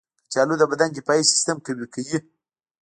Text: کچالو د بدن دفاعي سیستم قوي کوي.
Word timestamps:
کچالو 0.25 0.55
د 0.59 0.63
بدن 0.71 0.89
دفاعي 0.97 1.23
سیستم 1.31 1.57
قوي 1.65 1.87
کوي. 1.93 2.17